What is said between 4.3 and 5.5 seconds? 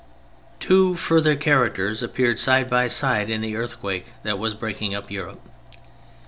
was breaking up Europe.